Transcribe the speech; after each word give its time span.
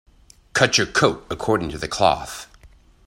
Cut 0.53 0.79
your 0.79 0.87
coat 0.87 1.27
according 1.29 1.69
to 1.69 1.77
the 1.77 1.87
cloth. 1.87 2.47